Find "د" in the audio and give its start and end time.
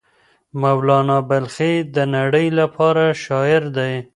1.95-1.97